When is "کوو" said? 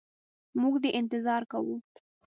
1.51-1.75